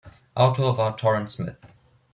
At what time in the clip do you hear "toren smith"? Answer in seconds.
0.97-1.57